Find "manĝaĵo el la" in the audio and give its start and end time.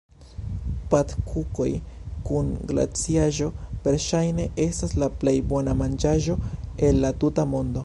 5.83-7.17